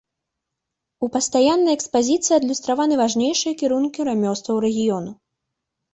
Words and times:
У 1.07 1.09
пастаяннай 1.15 1.77
экспазіцыі 1.77 2.35
адлюстраваны 2.39 2.95
важнейшыя 3.03 3.53
кірункі 3.63 3.99
рамёстваў 4.11 4.55
рэгіёна. 4.69 5.11